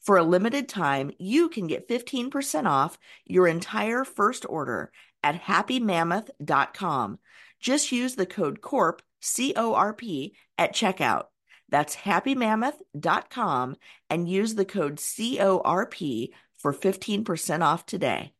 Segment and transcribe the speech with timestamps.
[0.00, 7.18] For a limited time, you can get 15% off your entire first order at happymammoth.com.
[7.60, 11.24] Just use the code CORP, C O R P, at checkout.
[11.68, 13.76] That's happymammoth.com
[14.08, 18.32] and use the code CORP for 15% off today.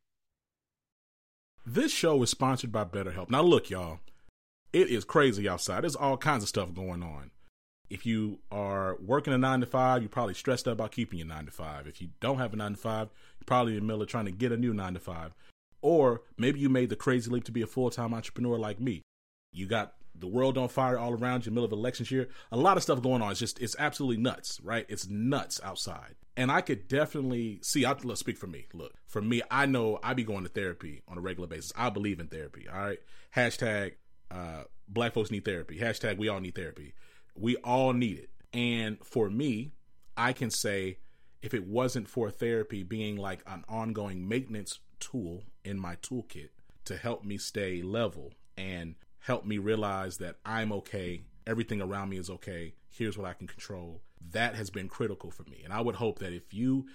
[1.65, 3.29] This show is sponsored by BetterHelp.
[3.29, 3.99] Now, look, y'all,
[4.71, 5.81] it is crazy outside.
[5.83, 7.31] There's all kinds of stuff going on.
[7.89, 11.27] If you are working a nine to five, you're probably stressed out about keeping your
[11.27, 11.87] nine to five.
[11.87, 14.25] If you don't have a nine to five, you're probably in the middle of trying
[14.25, 15.33] to get a new nine to five.
[15.81, 19.03] Or maybe you made the crazy leap to be a full time entrepreneur like me.
[19.53, 22.27] You got the world on fire all around you, middle of elections year.
[22.51, 23.31] A lot of stuff going on.
[23.31, 24.85] It's just it's absolutely nuts, right?
[24.89, 26.15] It's nuts outside.
[26.35, 27.85] And I could definitely see.
[27.85, 28.67] I let's speak for me.
[28.73, 31.71] Look, for me, I know I be going to therapy on a regular basis.
[31.75, 32.67] I believe in therapy.
[32.71, 32.99] All right.
[33.35, 33.93] Hashtag
[34.29, 35.77] uh, Black folks need therapy.
[35.79, 36.93] Hashtag we all need therapy.
[37.37, 38.29] We all need it.
[38.53, 39.71] And for me,
[40.15, 40.97] I can say
[41.41, 46.49] if it wasn't for therapy being like an ongoing maintenance tool in my toolkit
[46.85, 52.17] to help me stay level and help me realize that I'm okay, everything around me
[52.17, 54.01] is okay, here's what I can control.
[54.31, 55.61] That has been critical for me.
[55.63, 56.87] And I would hope that if you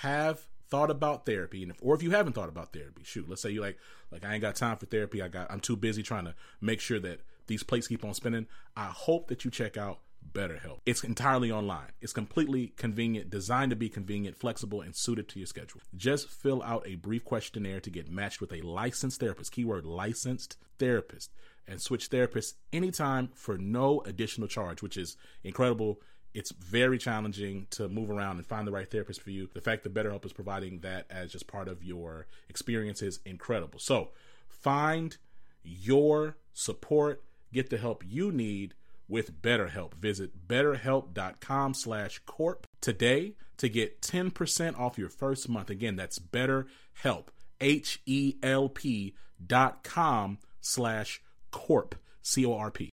[0.00, 3.42] have thought about therapy and if or if you haven't thought about therapy, shoot, let's
[3.42, 3.78] say you like
[4.10, 6.80] like I ain't got time for therapy, I got I'm too busy trying to make
[6.80, 7.20] sure that
[7.52, 9.98] these plates keep on spinning, I hope that you check out
[10.32, 10.78] BetterHelp.
[10.86, 11.90] It's entirely online.
[12.00, 15.82] It's completely convenient, designed to be convenient, flexible, and suited to your schedule.
[15.94, 20.56] Just fill out a brief questionnaire to get matched with a licensed therapist, keyword licensed
[20.78, 21.30] therapist,
[21.68, 26.00] and switch therapists anytime for no additional charge, which is incredible.
[26.32, 29.50] It's very challenging to move around and find the right therapist for you.
[29.52, 33.78] The fact that BetterHelp is providing that as just part of your experience is incredible.
[33.78, 34.12] So
[34.48, 35.18] find
[35.62, 38.74] your support Get the help you need
[39.08, 39.94] with BetterHelp.
[39.94, 45.70] Visit betterhelp.com slash corp today to get 10% off your first month.
[45.70, 47.26] Again, that's betterhelp,
[47.60, 49.14] H-E-L-P
[49.44, 52.91] dot com slash corp, C-O-R-P.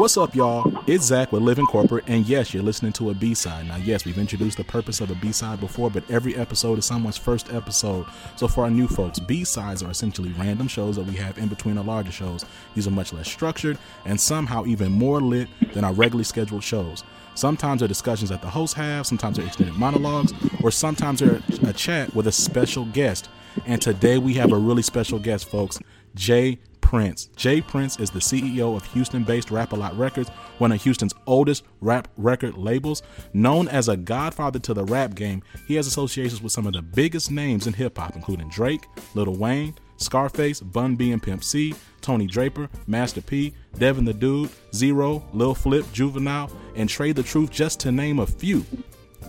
[0.00, 0.72] What's up, y'all?
[0.86, 3.68] It's Zach with Living Corporate, and yes, you're listening to a B side.
[3.68, 6.86] Now, yes, we've introduced the purpose of a B side before, but every episode is
[6.86, 8.06] someone's first episode.
[8.34, 11.48] So, for our new folks, B sides are essentially random shows that we have in
[11.48, 12.46] between our larger shows.
[12.74, 17.04] These are much less structured and somehow even more lit than our regularly scheduled shows.
[17.34, 20.32] Sometimes they're discussions that the hosts have, sometimes they're extended monologues,
[20.62, 23.28] or sometimes they're a chat with a special guest.
[23.66, 25.78] And today we have a really special guest, folks.
[26.14, 26.58] J
[26.90, 27.26] Prince.
[27.36, 27.60] J.
[27.60, 30.28] Prince is the CEO of Houston based Rap A Lot Records,
[30.58, 33.04] one of Houston's oldest rap record labels.
[33.32, 36.82] Known as a godfather to the rap game, he has associations with some of the
[36.82, 41.76] biggest names in hip hop, including Drake, Lil Wayne, Scarface, Bun B and Pimp C,
[42.00, 47.52] Tony Draper, Master P, Devin the Dude, Z-Ro, Lil Flip, Juvenile, and Trae the Truth,
[47.52, 48.66] just to name a few.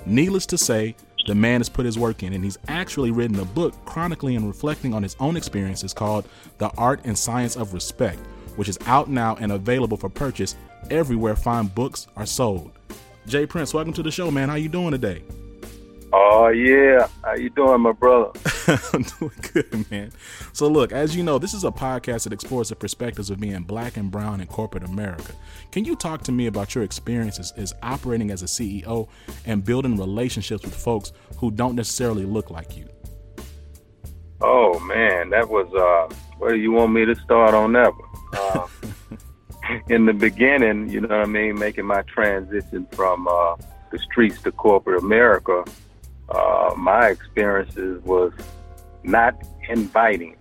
[0.07, 0.95] Needless to say,
[1.28, 4.48] the man has put his work in, and he's actually written a book chronicling and
[4.48, 6.28] reflecting on his own experiences called
[6.58, 8.20] The Art and Science of Respect,
[8.56, 10.56] which is out now and available for purchase
[10.90, 12.72] everywhere fine books are sold.
[13.28, 13.46] J.
[13.46, 14.50] Prince, welcome to the show, man.
[14.50, 15.24] How you doing today?
[16.12, 18.38] Oh yeah, how you doing, my brother?
[18.94, 20.12] I'm doing good, man.
[20.54, 23.64] So look, as you know, this is a podcast that explores the perspectives of being
[23.64, 25.34] black and brown in corporate America.
[25.72, 29.08] Can you talk to me about your experiences as operating as a CEO
[29.46, 32.88] and building relationships with folks who don't necessarily look like you?
[34.41, 38.09] Oh man, that was uh where you want me to start on that one?
[38.34, 38.67] Uh,
[39.90, 43.56] in the beginning, you know what I mean, making my transition from uh,
[43.91, 45.64] the streets to corporate America
[46.32, 48.32] uh, my experiences was
[49.03, 49.36] not
[49.70, 50.36] inviting.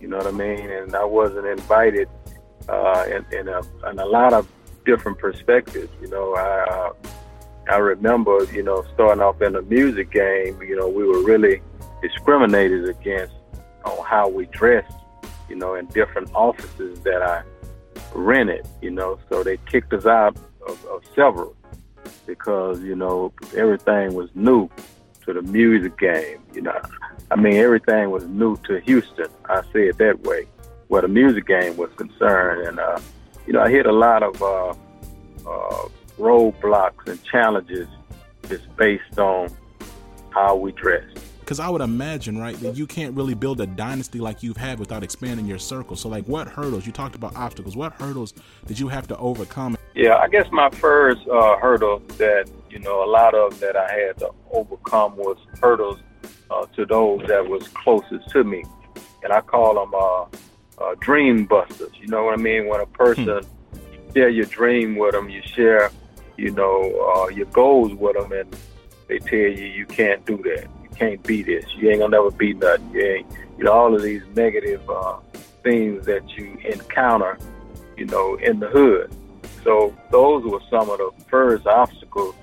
[0.00, 0.70] You know what I mean?
[0.70, 2.08] And I wasn't invited
[2.68, 3.60] uh, in, in, a,
[3.90, 4.48] in a lot of
[4.84, 5.90] different perspectives.
[6.00, 6.92] You know, I uh,
[7.70, 10.60] I remember, you know, starting off in the music game.
[10.62, 11.62] You know, we were really
[12.02, 13.34] discriminated against
[13.84, 14.92] on how we dressed.
[15.48, 17.42] You know, in different offices that I
[18.14, 20.36] rented, you know, so they kicked us out
[20.66, 21.56] of, of several
[22.26, 24.68] because, you know, everything was new
[25.24, 26.80] to the music game, you know.
[27.30, 29.28] I mean, everything was new to Houston.
[29.48, 30.46] I say it that way,
[30.88, 32.66] where the music game was concerned.
[32.66, 33.00] And, uh,
[33.46, 34.70] you know, I hit a lot of uh,
[35.48, 35.88] uh,
[36.18, 37.88] roadblocks and challenges
[38.48, 39.48] just based on
[40.30, 41.18] how we dressed
[41.50, 44.78] because I would imagine, right, that you can't really build a dynasty like you've had
[44.78, 45.96] without expanding your circle.
[45.96, 46.86] So, like, what hurdles?
[46.86, 47.76] You talked about obstacles.
[47.76, 48.34] What hurdles
[48.66, 49.76] did you have to overcome?
[49.96, 53.90] Yeah, I guess my first uh, hurdle that you know a lot of that I
[53.92, 55.98] had to overcome was hurdles
[56.50, 58.64] uh, to those that was closest to me,
[59.22, 61.92] and I call them uh, uh, dream busters.
[62.00, 62.68] You know what I mean?
[62.68, 64.12] When a person hmm.
[64.14, 65.90] share your dream with them, you share,
[66.36, 66.82] you know,
[67.16, 68.56] uh, your goals with them, and
[69.08, 71.64] they tell you you can't do that you can't be this.
[71.76, 72.90] You ain't gonna never be nothing.
[72.92, 73.26] You ain't,
[73.58, 75.18] you know, all of these negative uh,
[75.62, 77.38] things that you encounter,
[77.96, 79.14] you know, in the hood.
[79.64, 82.34] So those were some of the first obstacles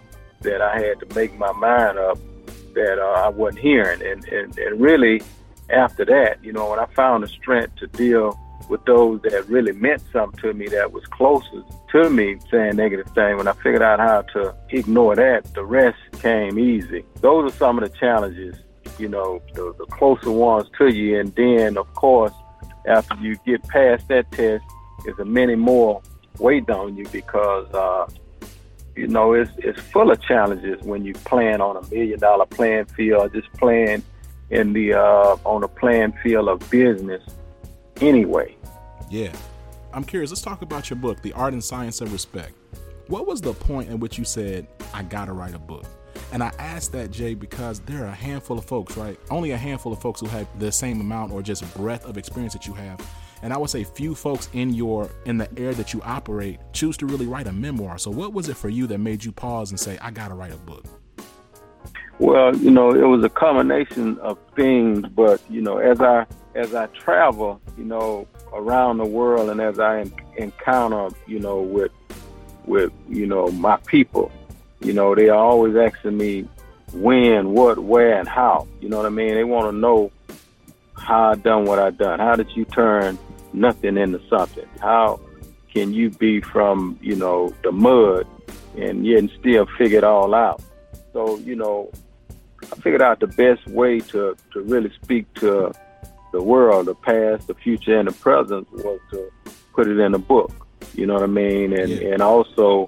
[0.41, 2.17] that I had to make my mind up
[2.77, 4.01] that uh, I wasn't hearing.
[4.01, 5.21] And, and, and really,
[5.69, 8.39] after that, you know, when I found the strength to deal
[8.69, 13.07] with those that really meant something to me, that was closest to me, saying negative
[13.15, 17.05] things, when I figured out how to ignore that, the rest came easy.
[17.21, 18.55] Those are some of the challenges,
[18.97, 21.19] you know, the, the closer ones to you.
[21.19, 22.33] And then, of course,
[22.87, 24.63] after you get past that test,
[25.03, 26.01] there's a many more
[26.39, 28.07] wait on you because, uh,
[28.97, 32.85] you know, it's, it's full of challenges when you plan on a million dollar playing
[32.85, 34.03] field, just playing
[34.49, 37.23] in the uh, on a playing field of business
[38.01, 38.55] anyway.
[39.09, 39.33] Yeah.
[39.93, 42.53] I'm curious, let's talk about your book, The Art and Science of Respect.
[43.07, 45.85] What was the point in which you said, I gotta write a book?
[46.33, 49.17] And I asked that, Jay, because there are a handful of folks, right?
[49.29, 52.53] Only a handful of folks who have the same amount or just breadth of experience
[52.53, 52.99] that you have.
[53.41, 56.97] And I would say few folks in your in the air that you operate choose
[56.97, 57.97] to really write a memoir.
[57.97, 60.53] So what was it for you that made you pause and say, I gotta write
[60.53, 60.85] a book?
[62.19, 66.25] Well, you know, it was a combination of things, but you know, as I
[66.55, 71.61] as I travel, you know, around the world, and as I en- encounter, you know,
[71.61, 71.91] with
[72.65, 74.31] with you know my people,
[74.81, 76.47] you know, they are always asking me
[76.93, 78.67] when, what, where, and how.
[78.81, 79.33] You know what I mean?
[79.33, 80.11] They want to know
[80.95, 82.19] how I done what I done.
[82.19, 83.17] How did you turn
[83.59, 84.67] nothing into something?
[84.79, 85.19] How
[85.73, 88.27] can you be from you know the mud
[88.77, 90.61] and yet still figure it all out?
[91.13, 91.91] So you know,
[92.61, 95.71] I figured out the best way to, to really speak to
[96.31, 99.31] the world, the past, the future, and the present was to
[99.73, 100.67] put it in a book.
[100.93, 101.73] You know what I mean?
[101.73, 102.13] And yeah.
[102.13, 102.87] and also,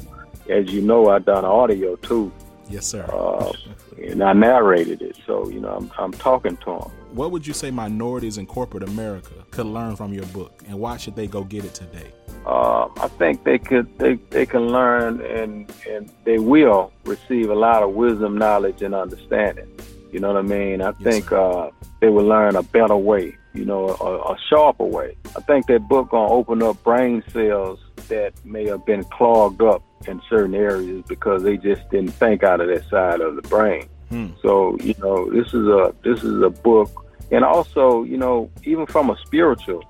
[0.50, 2.32] as you know, I done audio too.
[2.70, 3.06] Yes, sir.
[3.12, 3.52] Uh,
[3.98, 6.92] and I narrated it, so you know I'm I'm talking to them.
[7.12, 10.98] What would you say minorities in corporate America could learn from your book, and why
[10.98, 12.12] should they go get it today?
[12.46, 17.56] Uh, I think they could they, they can learn and and they will receive a
[17.56, 19.68] lot of wisdom, knowledge, and understanding.
[20.12, 20.82] You know what I mean?
[20.82, 24.86] I yes, think uh, they will learn a better way, you know, a, a sharper
[24.86, 25.16] way.
[25.36, 29.84] I think that book gonna open up brain cells that may have been clogged up
[30.08, 33.88] in certain areas because they just didn't think out of that side of the brain.
[34.10, 34.28] Hmm.
[34.42, 36.90] So you know, this is a this is a book,
[37.32, 39.84] and also you know, even from a spiritual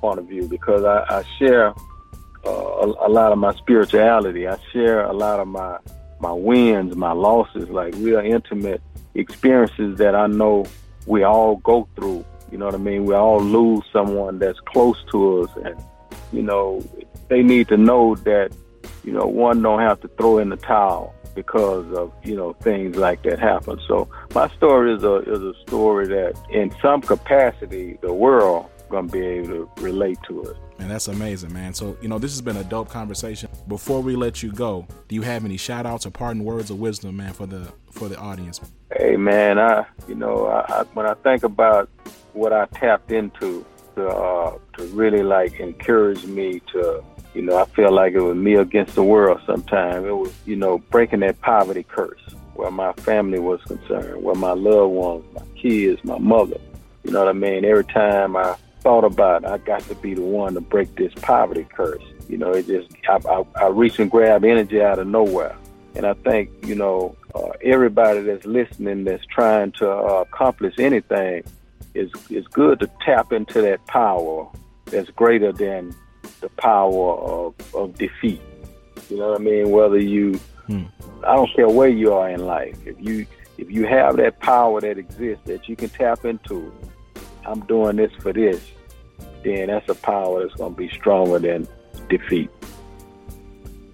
[0.00, 1.74] point of view, because I, I share
[2.44, 4.46] uh, a, a lot of my spirituality.
[4.46, 5.78] I share a lot of my
[6.20, 8.82] my wins, my losses, like real intimate
[9.14, 10.66] experiences that I know
[11.06, 12.24] we all go through.
[12.50, 13.04] You know what I mean?
[13.06, 15.82] We all lose someone that's close to us, and
[16.32, 16.84] you know
[17.28, 18.52] they need to know that
[19.02, 22.96] you know one don't have to throw in the towel because of you know things
[22.96, 23.78] like that happen.
[23.86, 29.06] So my story is a is a story that in some capacity the world gonna
[29.06, 30.56] be able to relate to it.
[30.78, 31.72] And that's amazing, man.
[31.72, 33.48] So, you know, this has been a dope conversation.
[33.66, 36.78] Before we let you go, do you have any shout outs or parting words of
[36.78, 38.60] wisdom, man, for the for the audience?
[38.96, 41.88] Hey man, I you know, I, I when I think about
[42.32, 43.64] what I tapped into
[43.96, 47.02] to uh, to really like encourage me to
[47.36, 50.06] you know, I feel like it was me against the world sometimes.
[50.06, 52.18] It was, you know, breaking that poverty curse
[52.54, 56.58] where my family was concerned, where my loved ones, my kids, my mother.
[57.04, 57.66] You know what I mean?
[57.66, 61.12] Every time I thought about it, I got to be the one to break this
[61.16, 62.02] poverty curse.
[62.26, 65.54] You know, it just I, I, I reach and grab energy out of nowhere,
[65.94, 71.44] and I think you know uh, everybody that's listening that's trying to uh, accomplish anything
[71.96, 74.48] is is good to tap into that power
[74.86, 75.94] that's greater than
[76.40, 78.40] the power of, of defeat.
[79.10, 79.70] You know what I mean?
[79.70, 80.34] Whether you,
[80.66, 80.84] hmm.
[81.24, 82.76] I don't care where you are in life.
[82.84, 83.26] If you
[83.58, 86.72] if you have that power that exists that you can tap into,
[87.46, 88.60] I'm doing this for this
[89.46, 91.68] then that's a power that's going to be stronger than
[92.08, 92.50] defeat.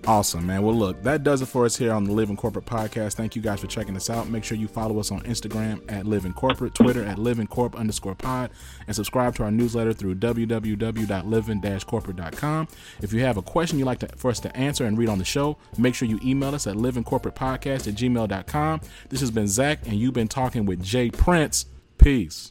[0.04, 0.62] Awesome, man.
[0.62, 3.14] Well, look, that does it for us here on the Living Corporate Podcast.
[3.14, 4.28] Thank you guys for checking us out.
[4.28, 8.16] Make sure you follow us on Instagram at Living Corporate, Twitter at Living Corp underscore
[8.16, 8.50] pod,
[8.88, 12.68] and subscribe to our newsletter through www.living-corporate.com.
[13.00, 15.18] If you have a question you'd like to, for us to answer and read on
[15.18, 18.80] the show, make sure you email us at livingcorporatepodcast at gmail.com.
[19.08, 21.10] This has been Zach, and you've been talking with J.
[21.10, 21.66] Prince.
[21.98, 22.50] Peace.